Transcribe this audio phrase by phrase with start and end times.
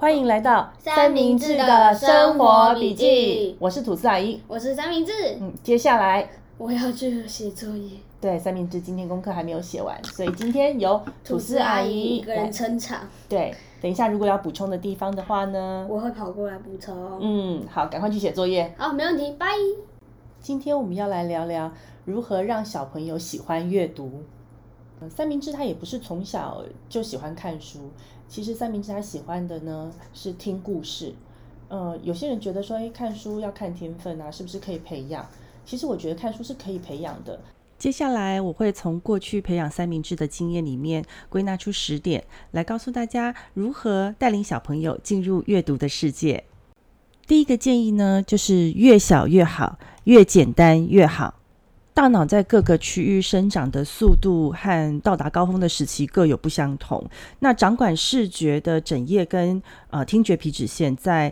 [0.00, 3.54] 欢迎来到三明治的生活笔记。
[3.58, 5.12] 我是吐司阿姨，我是三明治。
[5.38, 6.26] 嗯，接下来
[6.56, 7.98] 我要去写作业。
[8.18, 13.00] 对，三明治今天功课还没有写完，所以今天由吐司阿姨一个人撑场。
[13.28, 17.18] 对，等一下如果要补充的地方的话呢，我会跑过来补充。
[17.20, 18.74] 嗯，好，赶快去写作业。
[18.78, 19.48] 好，没问题，拜。
[20.40, 21.70] 今天我们要来聊聊
[22.06, 24.22] 如何让小朋友喜欢阅读。
[25.08, 27.90] 三明治他也不是从小就喜欢看书，
[28.28, 31.14] 其实三明治他喜欢的呢是听故事。
[31.68, 35.26] 呃，有些人觉得说，哎，看书要看天分啊，是不是可以培养？
[35.64, 37.40] 其实我觉得看书是可以培养的。
[37.78, 46.44] 接下来我会从过去培养三明治的经验里面归纳出十点，来告诉大家如何带领小朋友进入阅读的世界。
[47.26, 51.39] 第一个建议呢，就是越小越好，越简单越好。
[52.00, 57.06] 大脑在各个区域生长的速度和到达高峰的时期各有不相同。
[57.40, 61.30] 那掌管视觉的枕叶跟呃听觉皮脂腺在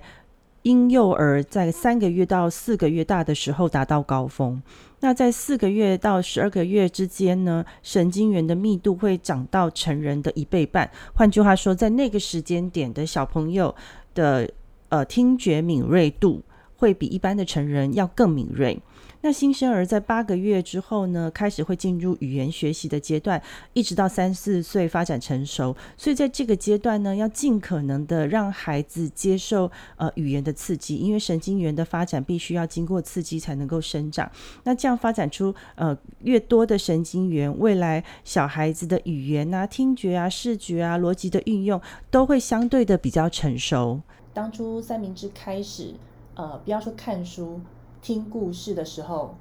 [0.64, 4.62] 婴幼儿在三个月到四个月大的时候达到高峰。
[5.00, 10.90] 那在四个月到十二个月之间呢，神经元的密度会长到成人的一倍半。
[11.14, 13.74] 换句话说，在那个时间点的小朋友
[14.14, 14.46] 的
[14.90, 16.42] 呃听觉敏锐度
[16.76, 18.78] 会比一般的成人要更敏锐。
[19.20, 25.76] 那新生儿在八个月之后呢，开始会进入语言学习的阶段，一直到三四岁发展成熟。
[25.96, 34.30] 所以在这个阶段呢，要尽可能的让孩子接受呃语言的刺激，因为神经元的发展必须要经过刺激才能够生长。
[34.62, 44.00] 那这样发展出呃越多的神经元，未来小孩子的语言啊、听觉啊、视觉啊、逻辑的运用都会相对的比较成熟。
[44.32, 45.94] 当初三明治开始
[46.34, 47.60] 呃，不要说看书。
[48.00, 49.34] 听故事的时候，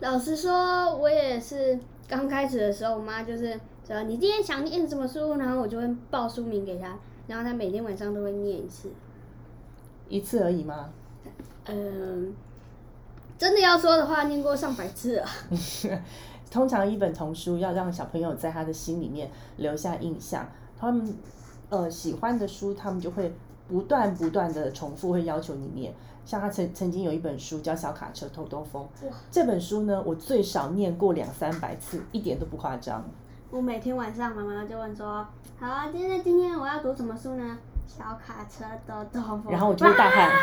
[0.00, 8.90] 老实说，我也是刚开始的时候，我妈就是说你今天想念什么书，然后我就会报书名给她，然后她每天晚上都会念一次，
[10.08, 10.90] 一次而已吗？
[11.66, 12.32] 嗯，
[13.36, 15.26] 真的要说的话，念过上百次了。
[16.50, 21.14] 通常一本童书要让小朋友在他的心里面留下印象，他们
[21.68, 23.32] 呃喜欢的书，他们就会
[23.68, 25.94] 不断不断的重复，会要求你念。
[26.30, 28.88] 像他曾曾经有一本书叫《小卡车兜兜风》，
[29.32, 33.04] 这本书呢，我最少念过两三百次，一点都不夸张。
[33.50, 35.26] 我每天晚上妈妈就问说
[35.58, 39.42] ：“好啊，今天今天我要读什么书呢？”小卡车兜兜风。
[39.50, 40.36] 然后我就会大喊，啊、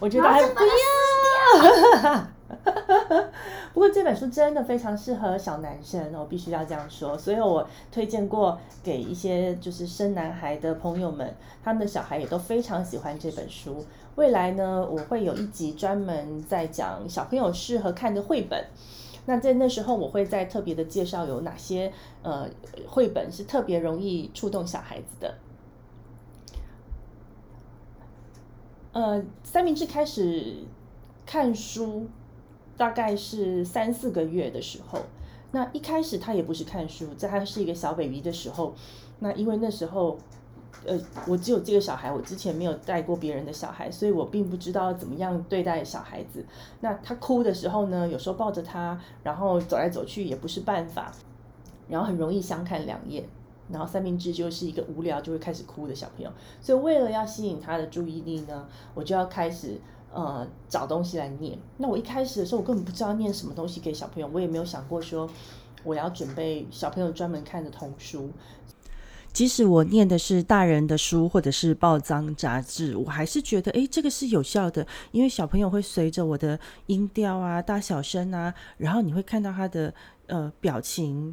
[0.00, 2.26] 我觉得还不要。
[3.72, 7.16] 不过这本书真的非常适合小男生，我必须要这样说。
[7.16, 11.32] 所以我推荐过给一些就是生男孩的朋友们，
[11.62, 13.86] 他们的小孩也都非常喜欢这本书。
[14.20, 18.66] 未来呢，我会有一集专门在讲小朋友适合看的绘本。
[19.24, 21.90] 那在那时候，我会再特别的介绍有哪些
[22.22, 22.46] 呃
[22.86, 25.38] 绘本是特别容易触动小孩子的。
[28.92, 30.64] 呃，三明治开始
[31.24, 32.06] 看书，
[32.76, 34.98] 大概是三四个月的时候。
[35.52, 38.74] 那一开始他也不是看书，在他是一个小 baby 的时候，
[39.20, 40.18] 那因为那时候。
[40.86, 46.44] 呃，我只有这个小孩，我之前没有带过别人的小孩，所以我并不知道怎么样对待小孩子。
[46.80, 51.12] 那他哭的时候呢，有时候抱着他，然后走来走去也不是办法，
[51.88, 53.24] 然后很容易相看两厌。
[53.72, 59.80] 然后三明治就是一个无聊就会开始哭的小朋友，所以为了要吸引他的注意力呢，我就要开始
[60.12, 61.56] 呃找东西来念。
[61.76, 65.30] 那我一开始的时候，我根本不知道念什么东西给小朋友，我也没有想过说
[65.84, 68.30] 我要准备小朋友专门看的童书。
[69.32, 79.94] 即使我念的是大人的书或者是报章杂志，我还是觉得，诶，这个是有效的，因为小朋友会随着我的音调啊、大小声啊，然后你会看到他的
[80.26, 81.32] 呃表情，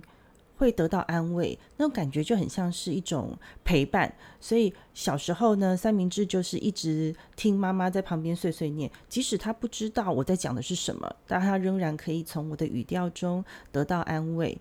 [0.57, 4.13] 会得到安慰，那种感觉就很像是一种陪伴。
[4.39, 14.55] 所以小时候呢，三明治就是一直听妈妈在旁边碎碎念，即使他不知道我在讲的是什么，但他仍然可以从我的语调中得到安慰，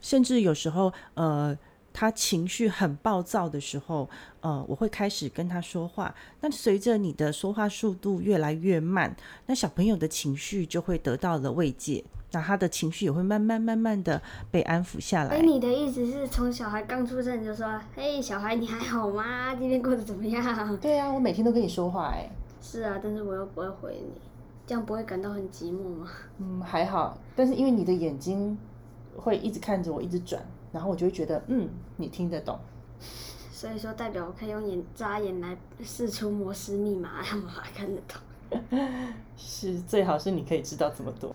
[0.00, 1.56] 甚至有时候呃。
[1.92, 4.08] 他情绪很暴躁的时候，
[4.40, 6.14] 呃，我会开始跟他说话。
[6.40, 9.14] 那随着你的说话速度越来越慢，
[9.46, 15.36] 那小朋友的情绪就会得到了慰藉，那他的情绪也会慢慢慢慢的被安抚下来。
[15.36, 19.54] 哎，你的意思是从小孩刚出生就说：“嘿，小孩你还好吗？
[19.56, 20.40] 今天过得怎么样？”
[20.80, 22.30] 对啊，我每天都跟你说话哎。
[22.62, 24.20] 是啊，但是我又不会回你，
[24.66, 26.08] 这样不会感到很寂寞吗？
[26.38, 28.56] 嗯，还好，但是因为你的眼睛
[29.16, 30.40] 会一直看着我，一直转。
[30.72, 32.58] 然后我就会觉得，嗯，你听得懂，
[33.50, 38.20] 所以说代表我可以用眼眨眼来试出摩斯密码，让妈妈看得懂。
[39.36, 41.34] 是，最好是你可以知道这么多。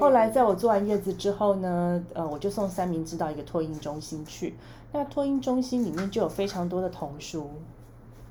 [0.00, 4.54] 后来在我做完月子之后呢，呃，我就送三明治到一个托婴中心去。
[4.92, 7.50] 那托婴中心里面就有非常多的童书，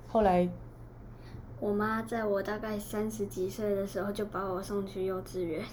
[0.07, 0.49] 后来，
[1.59, 5.63] 我妈在我大概三十几岁的时候就把我送去幼稚园。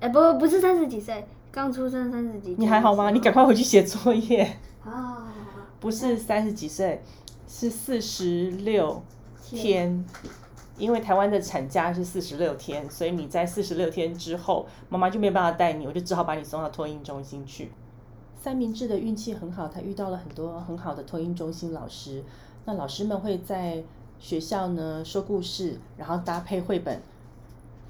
[0.00, 2.56] 哎，不，不是三十几岁，刚出生三十几。
[2.58, 3.10] 你还好吗？
[3.10, 4.56] 你赶快回去写作业。
[4.82, 5.32] 啊。
[5.78, 7.02] 不是三十几岁，
[7.46, 9.02] 是四十六
[9.40, 10.04] 天。
[10.78, 17.70] 因为台湾的产假是四十六天，所以你在四十六天之后，妈妈就没有办法带你，我就只好把你送到托婴中心去。
[18.40, 22.24] 三明治的运气很好，他遇到了很多很好的托婴中心老师。
[22.64, 23.84] 那老师们会在
[24.18, 27.00] 学校呢说故事，然后搭配绘本，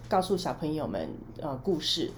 [0.08, 1.08] 告诉小朋友们
[1.40, 2.10] 呃故事。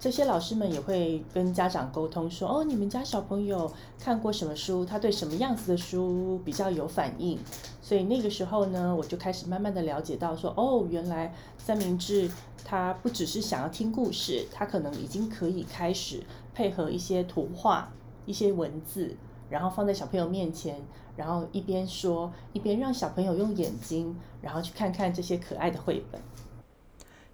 [0.00, 4.82] 这些老师们也会跟家长沟通说，哦，你们家小朋友看过什么书？
[4.82, 7.38] 他对什么样子的书比较有反应？
[7.82, 12.30] 所以那个时候呢，我就开始慢慢的了解到说，哦，原来三明治
[12.64, 16.22] 他不只是想要听故事，他可能已经可以开始
[16.54, 17.92] 配合一些图画、
[18.24, 19.14] 一些文字，
[19.50, 20.80] 然后放在小朋友面前，
[21.14, 26.18] 然后一边说，一边让小朋友用眼睛，然后去看看这些可爱的绘本。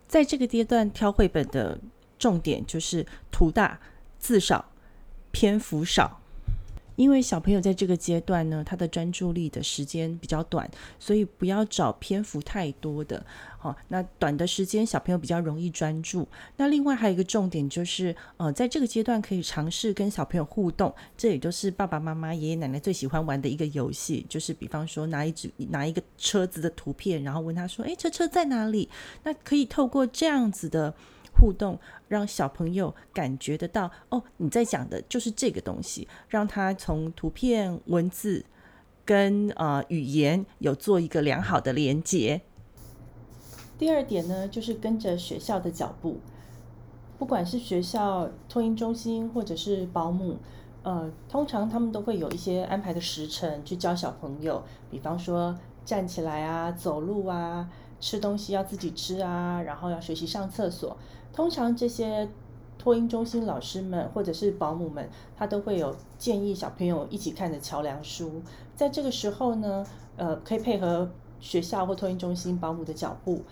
[0.08, 1.78] 在这个阶段挑绘本的。
[2.18, 3.78] 重点就是图大、
[4.18, 4.64] 字少、
[5.30, 6.20] 篇幅少，
[6.96, 13.24] 因为小朋友在这个阶段呢，他的专注力的时间比较短，所以不要找篇幅太多的。
[13.58, 16.26] 好、哦，那短的时间小朋友比较容易专注。
[16.56, 28.88] 那另外还有一个重点就是，呃，在这个阶段可以尝试跟小朋友互动，这也就是爸爸妈妈、爷爷奶奶最喜欢玩的一个游戏，就是比方说拿一只拿一个车子的图片，然后问他说：“诶，车车在哪里？”
[29.24, 30.94] 那可以透过这样子的。
[31.38, 31.79] 互动，
[32.09, 38.44] 让小朋友感觉得到哦，你在讲的就是这个东西，让他从图片、文字
[39.05, 42.41] 跟呃语言有做一个良好的连接。
[43.79, 46.19] 第二点呢，就是跟着学校的脚步，
[47.19, 50.38] 不管是学校托婴中心或者是保姆，
[50.83, 55.55] 呃，通常他们都会有一些安排的时程去教小朋友，比方说
[55.85, 57.69] 站起来啊、走路啊、
[58.00, 60.97] 吃东西要自己吃啊，然后要学习上厕所。
[61.37, 62.27] 通常这些
[62.79, 65.06] 托婴中心老师们或者是保姆们，
[65.37, 68.41] 他都会有建议小朋友一起看的桥梁书。
[68.75, 69.85] 在这个时候呢，
[70.17, 73.43] 呃，可以配合学校或托婴中心保姆的脚步，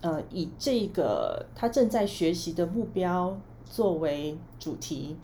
[0.00, 3.36] 呃，以这个他正在学习的目标
[3.66, 5.14] 作为主题，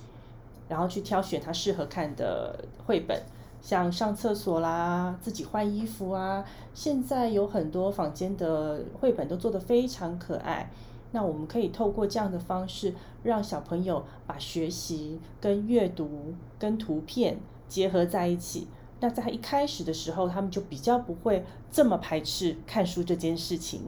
[0.69, 3.23] 然后去挑选他适合看的绘本，
[3.62, 6.44] 像上厕所啦、自己换衣服啊。
[6.75, 10.70] 现在有很多坊间的绘本都做得非常可爱。
[11.12, 18.69] 那我们可以透过这样的方式，让小朋友把学习跟阅读跟图片结合在一起。
[19.00, 23.82] 那在一开始的时候，他们就比较不会这么排斥看书这件事情。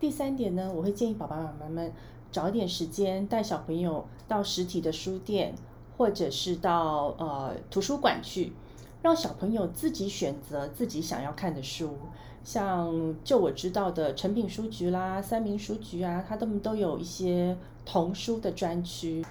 [0.00, 1.92] 第三点呢，我会建议爸爸妈妈们
[2.32, 5.54] 找点时间带小朋友到实体的书店，
[5.96, 8.52] 或者是到呃图书馆去，
[9.00, 11.96] 让小朋友自己选择自己想要看的书。
[12.44, 19.24] 像就我知道的诚品书局啦、三民书局啊，他们都有一些童书的专区。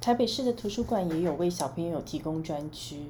[0.00, 3.02] 台北市的图书馆也有为小朋友提供专区。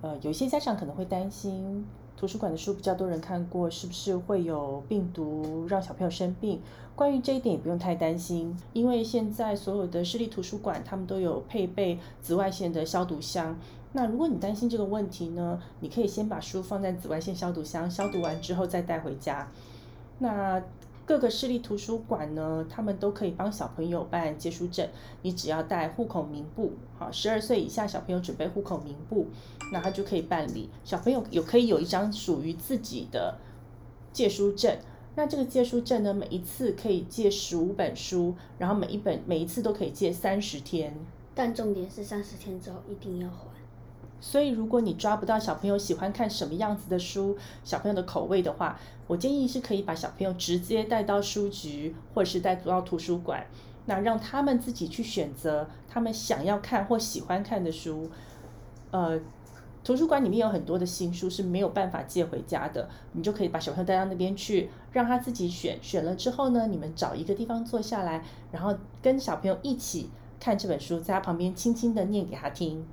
[0.00, 1.84] 呃，有些家长可能会担心，
[2.16, 6.60] 图书馆的书比较多人看过，是不是会有病毒让小朋友生病？
[6.96, 13.58] 关于这一点也不用太担心，因为现在所有的市立图书馆他们都有配备紫外线的消毒箱。
[13.92, 19.50] 那如果你担心这个问题呢，你可以先把书放在紫外线消毒箱，消毒完之后再带回家。
[20.18, 20.62] 那
[21.04, 24.88] 各个市立图书馆呢，他们都可以帮小朋友办借书证，
[25.22, 29.26] 你只要带户口名簿，好，十二岁以下小朋友准备户口名簿，
[29.72, 30.70] 那他就可以办理。
[30.84, 33.38] 小朋友有可以有一张属于自己的
[34.12, 34.78] 借书证，
[35.16, 40.94] 那这个借书证呢，每一次可以借十五本书，然后每一本每一次都可以借三十天。
[41.34, 43.46] 但重点是三十天之后一定要还。
[44.20, 53.46] 所以，如果你抓不到小朋友喜欢看什么样子的书，小朋友的口味的话，我建议是可以把小朋友直接带到书局，或者是带到图书馆，
[53.86, 58.10] 那让他们自己去选择他们想要看或喜欢看的书。
[58.90, 59.18] 呃，
[59.82, 65.78] 图书馆里面有很多的新书是没有办法借回家的，你就可以把小朋友带到那边去，让他自己选。
[65.80, 68.22] 选了之后呢，你们找一个地方坐下来，
[68.52, 72.86] 然后跟小朋友一起看这本书，在他旁边轻轻的念给他听。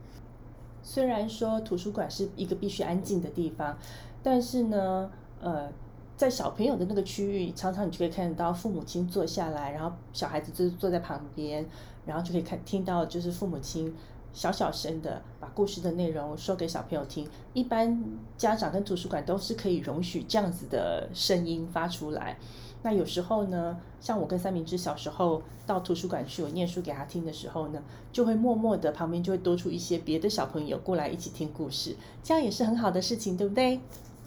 [0.89, 3.77] 虽然说图书馆是一个必须安静的地方，
[4.24, 5.70] 但是呢，呃，
[6.15, 11.65] 在小朋友的那个区域，常常你就可以看得到父母亲坐下来，然后小孩子就坐在旁边，
[12.06, 13.94] 然后就可以看听到就是父母亲
[14.32, 17.27] 小小声的把故事的内容说给小朋友听。
[17.53, 18.01] 一般
[18.38, 22.38] 家长跟图书馆都是可以容许这样子的声音发出来。
[22.84, 27.81] 那有时候呢，像我跟三明治小时候到图书馆去，我念书给他听的时候呢，
[28.12, 33.81] 就会默默的旁边就会多出一些别的小朋友过来一起听故事，这样也是很好的事情，对不对？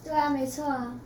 [0.04, 0.98] 对啊，没错啊。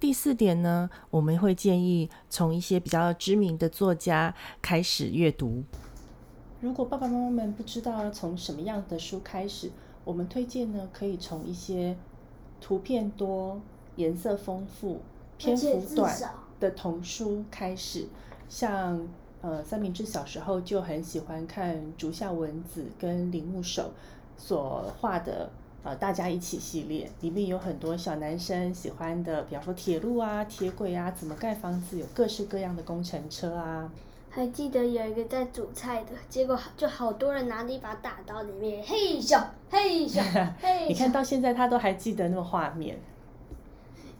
[0.00, 5.62] 第四点呢，我们会建议从一些比较知名的作家开始阅读。
[6.60, 9.70] 如果爸爸妈妈们不知道要从什么样的书开始，
[10.04, 11.96] 我们推荐呢，可以从一些
[12.60, 13.60] 图片多、
[13.94, 15.00] 颜色丰富、
[15.42, 16.16] 篇幅短
[16.60, 18.06] 的童书开始。
[18.48, 19.08] 像
[19.40, 23.90] 呃，三明治小时候就很喜欢看竹下文子跟铃木守
[24.36, 25.50] 所画的。
[25.84, 33.90] 呃，大家一起系列里面有很多小男生喜欢的，比方说铁路啊、铁轨啊，怎么盖房子，有各式各样的工程车啊。
[34.30, 40.22] 还记得有一个在煮菜的，结果就好多人拿着一把大刀，里面嘿咻嘿咻
[40.62, 40.86] 嘿。
[40.86, 42.96] 你看到现在他都还记得那个画面。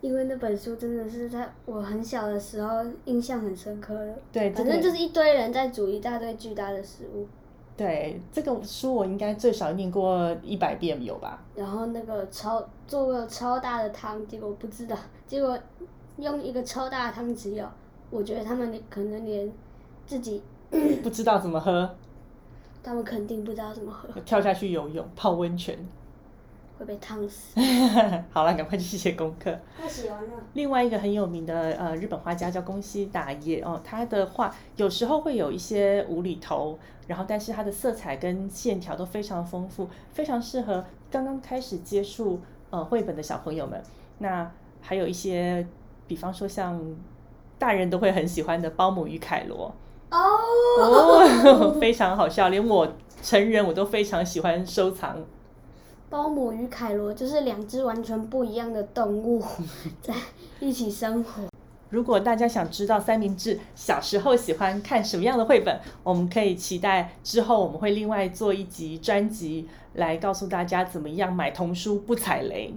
[0.03, 4.15] 因为那本书真的是在我很小的时候印象很深刻的。
[4.33, 7.25] 对，反正就是一堆人在煮一大堆巨大的食物。
[7.77, 11.43] 对，这个书我应该最少念过一百遍有吧？
[11.55, 15.57] 然后那个超做个超大的汤，结果不知道，结果
[16.17, 17.67] 用一个超大的汤匙舀，
[18.11, 19.51] 我觉得他们可能连
[20.05, 20.43] 自己
[21.03, 21.89] 不知道怎么喝。
[22.83, 24.09] 他们肯定不知道怎么喝。
[24.23, 25.79] 跳下去游泳，泡温泉。
[26.79, 27.61] 会被烫死。
[28.33, 29.57] 好了，赶快去写功课。
[29.81, 30.31] 他写完了。
[30.55, 43.83] 另外一个很有名的呃日本画家叫宫西达也哦，他的画有时候会有一些无厘头，然后但是他的色彩跟线条都非常丰富，非常适合刚刚开始接触呃绘本的小朋友们。
[44.19, 44.51] 那
[44.81, 45.67] 还有一些，
[46.07, 46.81] 比方说像
[47.59, 49.73] 大人都会很喜欢的《包姆与凯罗》
[50.17, 52.89] 哦， 非常好笑，连我
[53.23, 55.25] 成人我都非常喜欢收藏。
[56.13, 59.43] 包姆与凯罗就是两只完全不一样的动物
[60.03, 60.13] 在
[60.61, 61.45] 一起生活。
[61.89, 72.75] 如果大家想知道三明治小时候喜欢看什么样的绘本，我们可以期待之后我们会另外做一集专辑来告诉大家怎么样买童书不踩雷。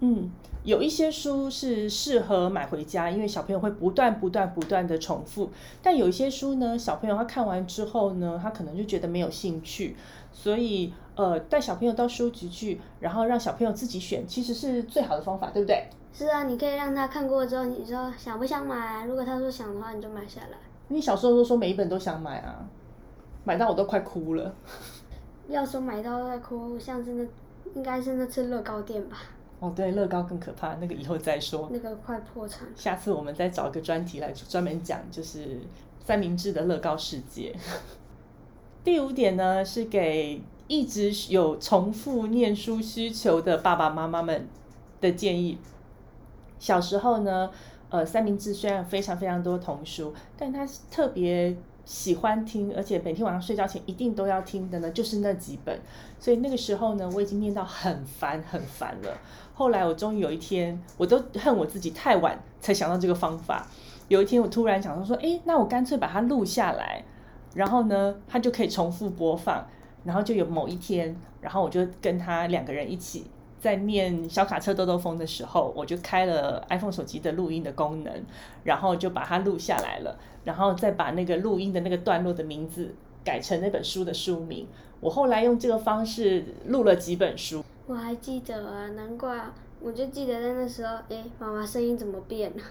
[0.00, 0.30] 嗯，
[0.62, 5.50] 有一些书是适合买回家，因为小朋友会不断不断不断的重复。
[5.82, 9.96] 但有一些书呢，小朋友他看完之后呢，他可能就觉得没有兴趣，
[10.34, 10.92] 所以。
[11.20, 15.86] 呃，带小朋友到书局去，然后让小朋友自己选，其实是最好的方法，对不对？
[16.14, 19.04] 是啊，你可以让他看过之后，你说想不想买？
[19.04, 20.56] 如果他说想的话，你就买下来。
[20.88, 22.66] 你小时候都说每一本都想买啊，
[23.44, 24.54] 买到我都快哭了。
[25.48, 27.26] 要说买到在哭，像是那
[27.74, 29.18] 应该是那次乐高店吧？
[29.58, 31.68] 哦，对，乐高更可怕，那个以后再说。
[31.70, 32.66] 那个快破产。
[32.74, 35.60] 下次我们再找一个专题来专门讲，就是
[36.02, 37.54] 三明治的乐高世界。
[38.82, 40.40] 第五点呢，是给。
[40.70, 44.46] 一直有重复念书需求的爸爸妈妈们
[45.00, 45.58] 的建议。
[46.60, 47.50] 小时候呢，
[47.88, 55.76] 呃，三明治虽然非常非常多童书，但他特别喜欢听，而且每天晚上睡觉前一定都要听的呢，就是那几本。
[56.20, 59.18] 所以那个时候呢，我已经念到很烦很烦了。
[59.52, 63.66] 后来我终于有一天，我都恨我自己太晚才想到这个方法。
[64.06, 67.04] 有一天我突然想到说，诶，那我干脆把它录下来，
[67.56, 69.66] 然后呢，它就可以重复播放。
[70.04, 73.26] 然后就有某一天，然后我就跟他两个人一起
[73.58, 78.12] 在念小卡车兜兜风的时候，我就开了 iPhone 手机的录音的功能，
[78.64, 84.66] 然后就把它录下来了，然后再把那个录音的那个段落的名字改成那本书的书名。
[85.00, 87.62] 我后来用这个方式录了几本书。
[87.86, 92.62] 我还记得啊，难怪啊，我就记得在那时候，哎，妈妈声音怎么变了？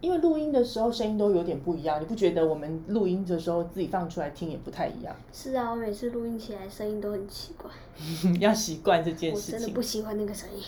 [0.00, 5.16] 因为录音的时候声音都有点不一样，你不觉得我们录音的时候自己放出来听也不太一样？
[5.32, 7.70] 是啊，我每次录音起来声音都很奇怪。
[8.38, 9.54] 要习惯这件事情。
[9.54, 10.62] 我真的不喜欢那个声音。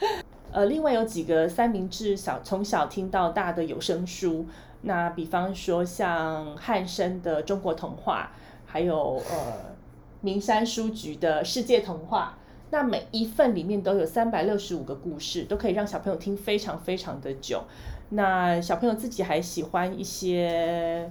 [0.52, 4.46] 呃，另外有几个三明治小从小听到大的有声书，
[4.82, 8.32] 那比方说像汉生的中国童话，
[8.66, 9.76] 还有呃
[10.20, 12.36] 名山书局的世界童话。
[12.70, 17.64] 那每一份里面都有三百六十五个故事，都可以让小朋友听非常非常的久。
[18.10, 21.10] 那小朋友自己还喜欢一些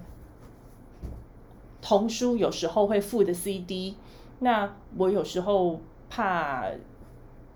[1.82, 3.96] 童书，有时候会附的 CD。
[4.40, 6.66] 那我有时候怕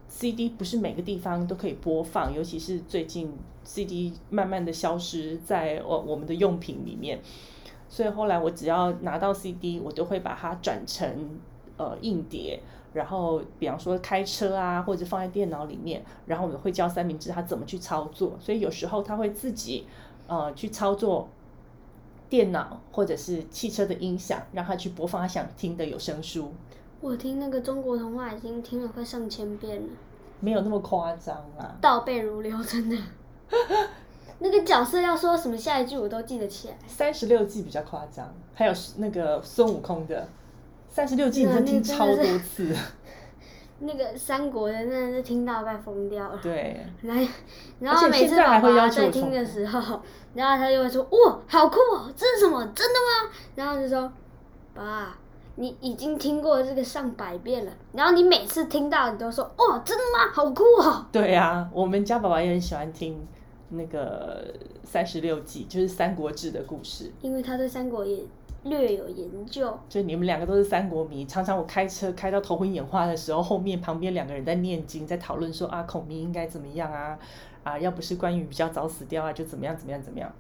[0.10, 3.34] CD 不是每个地方都可以播放，尤其是最近
[3.64, 7.22] CD 慢慢的消失在我我们的用品里面，
[7.88, 11.40] 所以后来我只要拿到 CD，我都会把它转成
[11.78, 12.60] 呃硬碟。
[12.94, 18.38] 然后，比方说开车啊，或者放在电脑里面，然后我们会教三明治他怎么去操作。
[18.40, 19.88] 所以有时候他会自己，
[20.28, 21.28] 呃，去操作
[22.30, 26.54] 电脑或者是汽车的音响，让他去播放他想听的有声书。
[27.02, 29.88] 我听那个中国童话已经听了快上千遍了。
[30.40, 31.76] 没有那么夸张啊。
[31.82, 32.98] 倒背如流，真的。
[34.40, 36.76] 那个角色要说什么下一句我都记得起来。
[36.86, 40.28] 三十六计比较夸张，还有那个孙悟空的。
[40.94, 42.72] 三十六计，你听超多次。
[43.82, 46.40] 那个三国的，真的是听到快疯掉了。
[46.40, 46.86] 对。
[47.02, 47.28] 来，
[47.82, 50.00] 然后每次爸爸在听的时候，
[50.36, 52.14] 然后他就会说：“哇，好酷哦！
[52.16, 52.64] 这是什么？
[52.76, 54.14] 真的吗？”然后就说
[54.76, 55.18] ：“爸，
[55.56, 60.32] 你已经听过这个上百遍了。”然后你每次听到，你都说：“哇，真的吗？
[60.32, 63.20] 好酷哦！”对啊，我们家爸爸也很喜欢听
[63.70, 68.24] 那个三十六计，就是《三国志》的故事，因为他对三国也。
[68.64, 77.20] 略有研究，就你们两个都是三国迷，常常我开车开到头昏眼花的时候，后面旁边两个人在念经，在讨论说啊，孔明应该怎么样啊，
[77.64, 80.32] 啊，要不是关羽比较早死掉啊，就怎么样怎么样怎么样。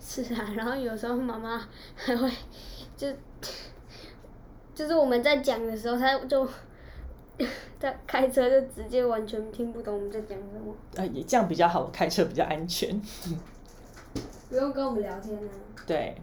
[0.00, 1.60] 是啊，然后有时候妈妈
[1.94, 2.30] 还会
[2.96, 3.06] 就
[4.74, 6.48] 就是我们在讲的时候，他就
[7.78, 10.74] 在开车就直接完全听不懂我们在讲什么。
[10.96, 13.00] 呃，也这样比较好，开车比较安全。
[14.50, 15.50] 不用跟我们聊天呢。
[15.86, 16.16] 对，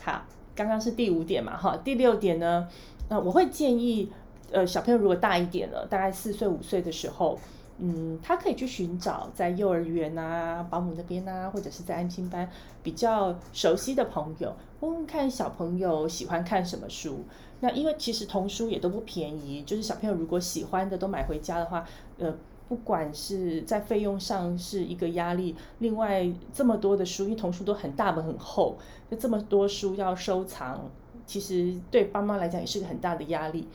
[0.00, 0.22] 好。
[0.56, 2.66] 刚刚是第五点嘛，哈，第六点呢，
[3.10, 4.10] 那我会建议，
[4.50, 7.38] 呃，小朋友如果大一点了，大概四岁五岁的时候，
[7.78, 12.50] 嗯，他可以去寻找在幼儿园啊、保姆那边啊，或者是在安心班
[12.82, 17.24] 比较熟悉的朋友，问问看小朋友喜欢看什么书。
[17.60, 21.86] 那因为其实童书也都不便宜，就是小朋友如果喜欢的都买回家的话，
[22.18, 22.34] 呃。
[22.68, 28.76] 不管是在费用上是一个压力，另外这么多的书，因为童书都很大本很厚，
[29.08, 30.90] 就这么多书要收藏，
[31.24, 33.68] 其实对爸妈来讲也是个很大的压力。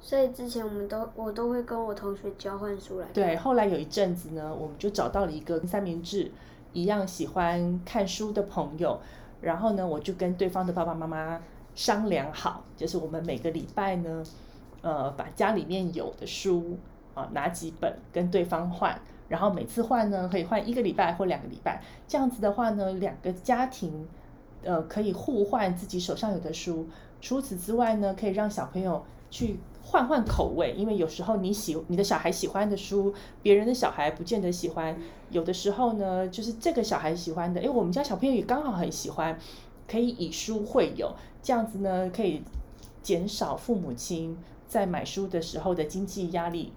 [0.00, 3.06] 所以之前我们都我都会跟我同学交换书来。
[3.12, 6.30] 对，后来有一阵子呢，我们就找到了一个三明治
[6.72, 8.98] 一样喜欢看书的朋友，
[9.42, 11.38] 然后呢，我就跟对方的爸爸妈妈
[11.74, 14.24] 商量好，就是我们每个礼拜呢，
[14.80, 16.78] 呃，把家里面有的书。
[17.14, 24.06] 啊，拿几本跟对方换，然后每次换呢，可以换一个礼拜或两个礼拜，这样子的话呢，两个家庭，
[24.62, 26.86] 呃，可以互换自己手上有的书。
[27.20, 34.96] 除此之外呢，可以让小朋友去换换口味，因为有时候你喜你的小孩喜欢的书，别人的小孩不见得喜欢。
[35.30, 39.38] 有的时候呢，就是这个小孩喜欢的，诶，我们家小朋友也刚好很喜欢，
[39.86, 42.42] 可以以书会友，这样子呢，可以
[43.02, 46.72] 减少父母亲在买书的时候的经济压力。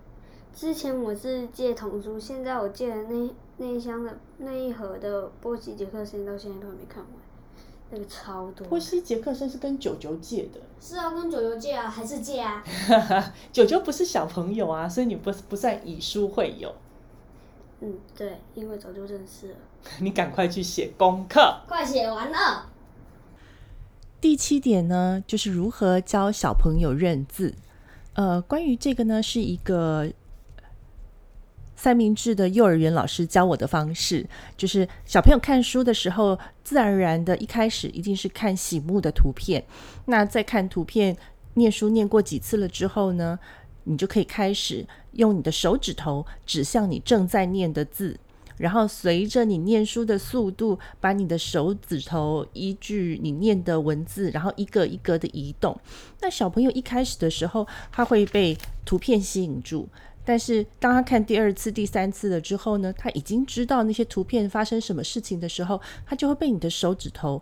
[0.56, 7.12] 之前我是借童书，现在我借的那那一箱的那一盒的波西杰克森到现在都还没看完，
[7.89, 8.65] 那个超多。
[8.68, 10.62] 波西杰克森是跟九九借的。
[10.80, 12.63] 是啊，跟九九借啊，还是借啊？
[13.52, 16.74] 九九不是小朋友啊，所以你不不算以书会友。
[17.82, 19.56] 嗯，对，因为早就认识了。
[20.00, 21.60] 你赶快去写功课。
[21.68, 22.70] 快写完了。
[24.22, 27.54] 第七点呢，就是如何教小朋友认字。
[28.13, 30.10] 呃，关于这个呢，是一个。
[31.76, 34.26] 三明治的幼儿园老师教我的方式，
[34.58, 39.64] 就是小朋友看书的时候，自然而然的一开始一定是看醒目的图片。
[40.06, 41.16] 那在看图片
[41.56, 43.38] 念书念过几次了之后呢，
[43.84, 48.18] 你就可以开始用你的手指头指向你正在念的字，
[48.58, 55.78] 然后随着你念书的速度，把你的手指头依据你念的文字，然后一个一个的移动。
[56.22, 59.88] 那小朋友一开始的时候，他会被图片吸引住。
[60.26, 67.42] 但是当他看第二次、第三次了之后呢，他已经知道那些图片发生什么事情的时候，他就会被你的手指头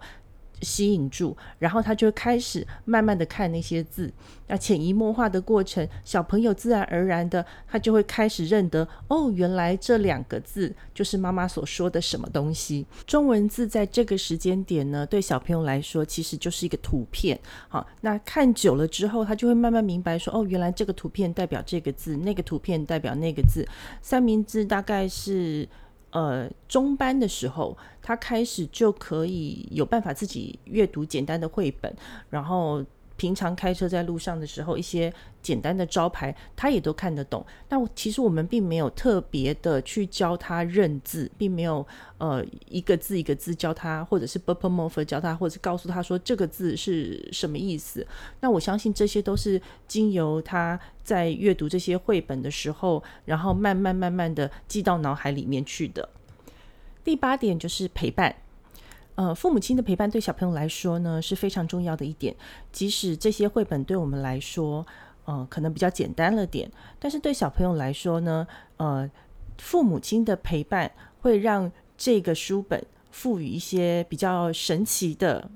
[0.63, 4.11] 吸引住，然后他就开始慢慢的看那些字，
[4.47, 12.85] 那潜移默化的过程，小朋友自然而然的他就会开始认得，哦，原来这两个字就是妈妈所说的什么东西。
[13.05, 23.67] 中文字在这个时间点呢，对小朋友来说其实就是一个图片，好，那看久了之后，他就会慢慢明白说，哦，原来这个图片代表这个字，那个图片代表那个字。
[24.01, 25.67] 三明治大概是。
[26.13, 31.91] 呃，中班的时候，他开始就可以有办法自己阅读简单的绘本，
[32.29, 32.83] 然后
[33.15, 37.45] 平常开车在路上的时候，一些简单的招牌他也都看得懂。
[37.69, 41.85] 那其实我们并没有特别的去教他认字，并没有
[42.17, 48.05] 呃一个字一个字教他，或者是 Purplemoor 教他，或者是告诉他说这个字是什么意思。
[48.39, 56.09] 那我相信这些都是经由他在阅读这些绘本的时候，然后慢慢慢慢的记到脑海里面去的。
[57.03, 58.42] 第八点就是陪伴。
[59.15, 62.35] 呃，父母亲的陪伴对小朋友来说呢是非常重要的一点。
[62.71, 64.85] 即使这些绘本对我们来说，
[65.25, 68.47] 呃，可能比较简单了点，但是对小朋友来说呢，
[68.77, 69.09] 呃，
[69.59, 75.49] 父母亲的陪伴会让这个书本赋予一些比较神奇的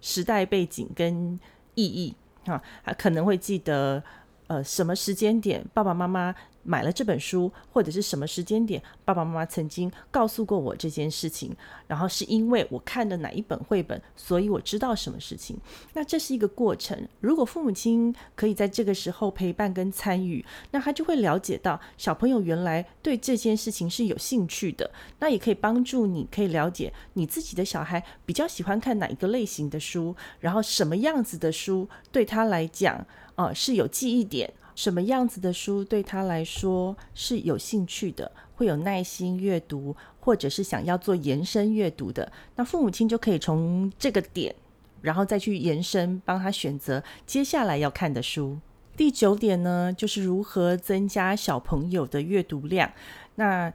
[0.00, 1.38] 时代背景跟
[1.74, 2.14] 意义
[2.46, 4.02] 啊，还可能会记得，
[4.46, 11.54] 呃，什么时间点爸爸妈妈买了这本书，或者是什么时间点，爸爸妈妈曾经告诉过我这件事情，
[11.86, 15.56] 然后是因为我看的哪一本绘本，所以我知道什么事情。
[15.92, 17.06] 那这是一个过程。
[17.20, 24.90] 如果父母亲可以在这个时候陪伴跟参与，那他就会了解到小朋友原来对这件事情是有兴趣的。
[25.20, 34.52] 那也可以帮助你，可以了解你自己的小孩比较喜欢看哪一个类型的书，然后什么样子的书对他来讲，呃，是有记忆点。
[34.74, 44.54] 什么样子的书对他来说是有兴趣的，会有耐心阅读，或者是想要做延伸阅读的，那父母亲就可以从这个点，
[45.00, 48.58] 然后再去延伸，帮他选择接下来要看的书。
[48.96, 52.92] 第九点呢，就是如何增加小朋友的阅读量。
[53.34, 53.72] 那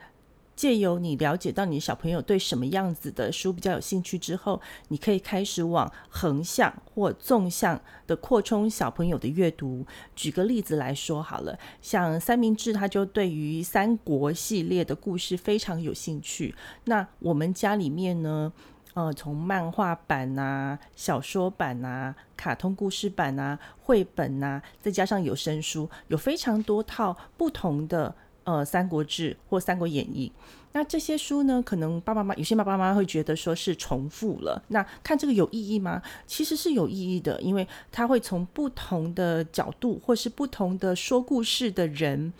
[0.59, 9.85] 借由你了解到你小朋友对什么样子的书比较有兴趣之后，你可以开始往横向或纵向的扩充小朋友的阅读。
[10.17, 16.53] 举个例子来说好了，像三明治他就对于三国系列的故事非常有兴趣。
[16.83, 18.51] 那我们家里面呢，
[18.95, 28.13] 呃，从漫画版啊、小说版啊、卡通故事版啊、绘本啊，再加上有声书，有非常多套不同的。
[28.49, 30.31] 呃，《三国志》或《三国演义》，
[30.71, 34.59] 那这些书呢，可能爸爸妈妈有些爸爸妈妈会觉得说是重复了。
[34.69, 36.01] 那看这个有意义吗？
[36.25, 42.33] 其实是有意义的，因为他会从不同的角度，或是不同的说故事的人，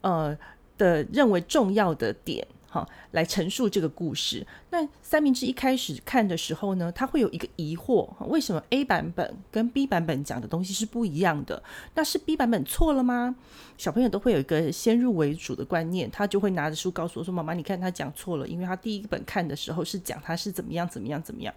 [0.00, 0.34] 呃
[0.78, 2.46] 的认为重要的点。
[2.72, 4.46] 好，来陈述这个故事。
[4.70, 11.62] 那三明治一开始看的时候呢，他会有一个疑惑：为什么 A 版本跟 B 版本讲的东西是不一样的？
[11.94, 13.36] 那是 B 版本错了吗？
[13.76, 21.54] 小朋友都会有一个先入为主的观念，他就会拿着书告诉我说：“妈妈，你看他讲错了，因为他第一本看的时候是讲他是怎么样怎么样怎么样。”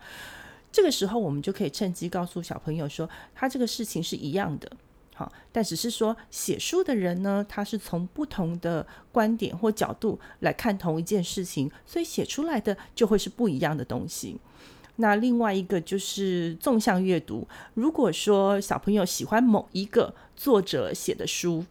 [0.69, 4.69] 这个时候，我们就可以趁机告诉小朋友说：“他这个事情是一样的。”
[5.17, 14.37] 好，但只是说写书的人呢，他是从不同的观点或角度来看同一件事情，所以写出来的就会是不一样的东西。
[14.97, 21.65] 那另外一个就是纵向阅读，如果说小朋友喜欢某一个作者写的书，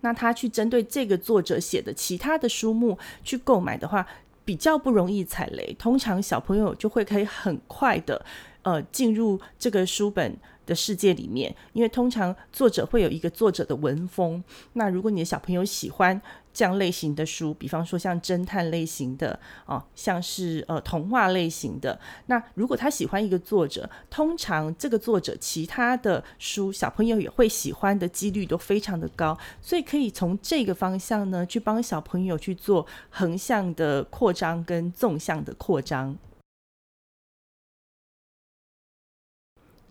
[0.00, 4.06] 那他去针对这个作者写的其他的书目去购买的话，
[4.44, 5.74] 比较不容易踩雷。
[5.78, 8.24] 通常小朋友就会可以很快的
[8.62, 14.42] 呃进入这个书本的世界里面，因为通常作者会有一个作者的文风。
[14.74, 16.20] 那如果你的小朋友喜欢
[16.54, 36.16] 这样类型的书，比方说像侦探类型的哦，像是呃童话类型的，那如果他喜欢一个作者，通常这个作者其他的书小朋友也会喜欢的几率都非常的高，所以可以从这个方向呢去帮小朋友去做横向的扩张跟纵向的扩张。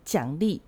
[0.04, 0.62] 奖励，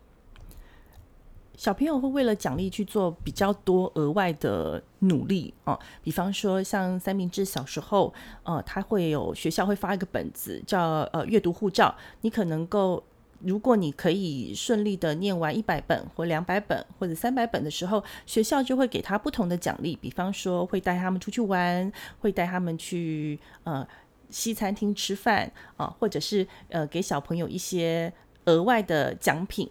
[1.55, 5.79] 小朋友会为了奖励去做比较多额外的努力哦。
[6.01, 11.95] 比方说，像三明治小时候，呃，他会有学校会发一个本子叫呃阅读护照。
[12.21, 13.03] 你可能够，
[13.39, 19.95] 如果你可以顺利的念完一百本或两百本或者三百本的时候，学校就会给他不同的奖励。
[19.95, 23.87] 比方说，会带他们出去玩，会带他们去呃
[24.29, 28.11] 西餐厅吃饭啊，或者是呃给小朋友一些。
[28.45, 29.69] 额外的奖品，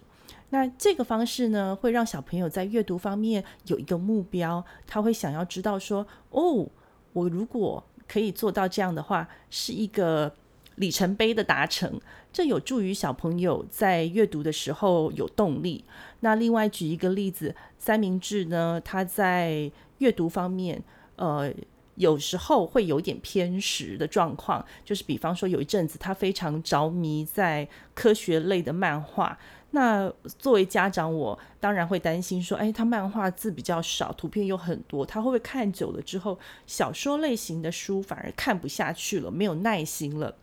[0.49, 6.67] 那这个方式呢，会让小朋友在阅读方面有一个目标，他会想要知道说，哦，
[7.13, 10.33] 我如果可以做到这样的话，是一个
[10.75, 11.99] 里程碑的达成，
[12.31, 15.85] 这有助于小朋友在阅读的时候有动力。
[16.19, 20.83] 那另外举一个例子，三明治呢，他在阅读方面，
[21.15, 21.53] 呃。
[21.95, 29.37] 有时候会有点偏食的状况，就是比方说有一阵子他非常着迷在科学类的漫画，
[29.71, 40.35] 那作为家长我当然会担心说，哎，他漫画字比较少，图片又很多，他会不会看久了之后，小说类型的书反而看不下去了，没有耐心了？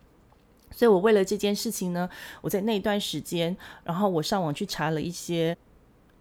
[0.71, 2.09] 所以我为了这件事情呢，
[2.39, 5.57] 我在那段时间，然后我上网去查了一些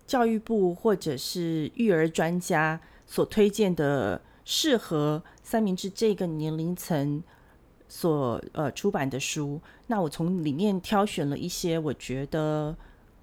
[0.09, 4.21] 教育部或者是育儿专家所推荐的。
[4.53, 7.23] 适合三明治这个年龄层
[7.87, 12.77] 所呃出版的书，那我从里面挑选了一些我觉得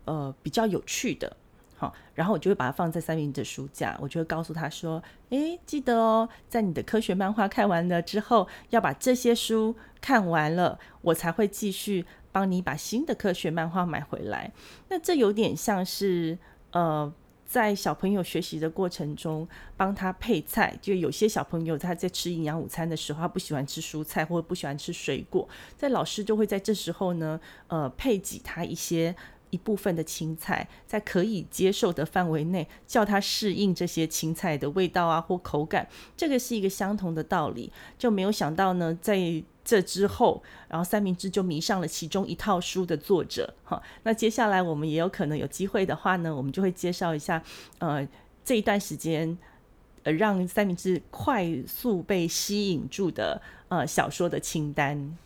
[0.06, 1.36] 呃比较有趣的，
[1.76, 14.54] 好，然后我就会把它放在三明治书架，我就会告诉他说：“诶，记得哦，在你的科学漫画看完了之后，要把这些书看完了，我才会继续帮你把新的科学漫画买回来。”
[14.88, 16.38] 那这有点像是
[16.72, 17.13] 呃。
[17.48, 20.78] 在小朋友学习的过程中，帮他配菜。
[20.82, 29.16] 就有些小朋友他在吃营养午餐的时候，他不喜欢吃蔬菜或者不喜欢吃水果，在老师就会在这时候呢，呃，配给他一些
[29.50, 37.72] 一部分的青菜，在可以接受的范围内，叫它适应这些青菜的味道啊或口感，这个是一个相同的道理。
[37.98, 43.54] 就没有想到呢，在这之后，然后三明治就迷上了其中一套书的作者。
[43.64, 47.44] 哈，那接下来我们也有可能有机会的话呢，我们就会介绍一下，
[47.80, 48.08] 呃，
[48.46, 49.38] 这一段时间，
[50.04, 55.18] 呃，让三明治快速被吸引住的呃小说的清单。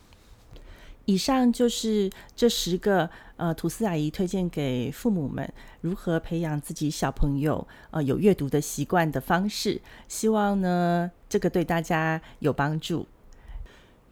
[1.04, 9.80] 以上就是这十个呃，吐司阿姨推荐给父母们如何培养自己小朋友呃有阅读的习惯的方式。
[10.06, 13.06] 希望呢，这个对大家有帮助。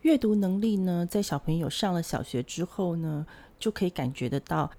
[0.03, 3.27] 阅读能力呢，在小朋友上了小学之后呢，
[3.59, 4.71] 就可以感觉得到。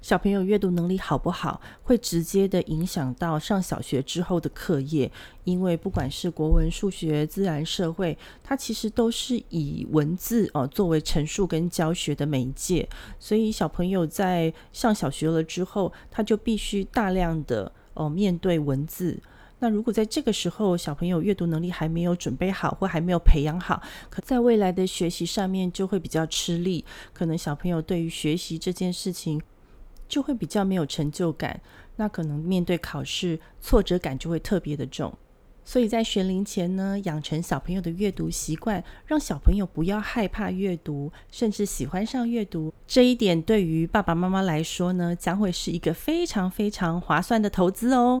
[0.00, 5.10] 小朋友阅读能力好不好，会直接的影响到上小学之后的课业。
[5.44, 12.88] 因为不管是国文、数学、自然、社会，它其实都是以文字哦作为陈述跟教学的媒介。
[13.18, 19.20] 所以小朋友在上小学了之后，他就必须大量的哦面对文字。
[19.60, 26.84] 那如果在这个时候小朋友阅读能力还没有准备好，或还没有培养好，可在未来的学习上面就会比较吃力。
[27.12, 29.42] 可能小朋友对于学习这件事情，
[30.08, 31.60] 就会比较没有成就感，
[31.96, 35.12] 那可能面对考试挫折感就会特别的重。
[35.64, 48.18] 所以在学龄前呢，养成小朋友的阅读习惯，让小朋友不要害怕阅读，甚至喜欢上阅读，这一点对于爸爸妈妈来说呢，将会是一个非常非常划算的投资哦。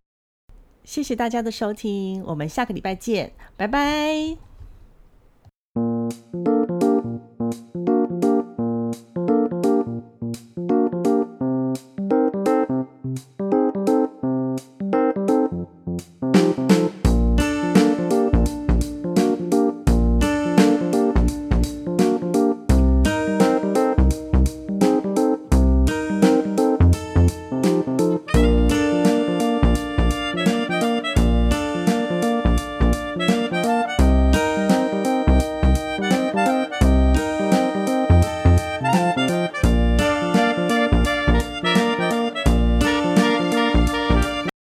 [0.84, 4.36] 谢谢大家的收听，我们下个礼拜见，拜拜。